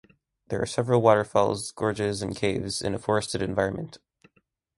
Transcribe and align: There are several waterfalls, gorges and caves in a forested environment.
There 0.47 0.59
are 0.59 0.65
several 0.65 1.03
waterfalls, 1.03 1.69
gorges 1.73 2.23
and 2.23 2.35
caves 2.35 2.81
in 2.81 2.95
a 2.95 2.97
forested 2.97 3.43
environment. 3.43 3.99